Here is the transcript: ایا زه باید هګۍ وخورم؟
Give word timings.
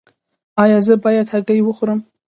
ایا 0.63 0.79
زه 0.87 0.93
باید 1.03 1.27
هګۍ 1.33 1.59
وخورم؟ 1.63 1.99